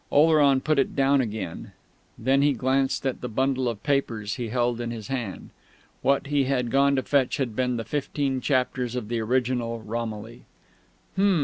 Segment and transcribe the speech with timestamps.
[0.11, 1.73] Oleron put it down again;
[2.17, 5.51] then he glanced at the bundle of papers he held in his hand.
[6.01, 10.41] What he had gone to fetch had been the fifteen chapters of the original Romilly.
[11.17, 11.39] "Hm!"